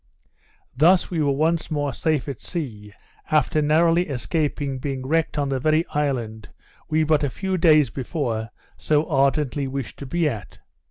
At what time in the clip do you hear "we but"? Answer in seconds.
6.89-7.23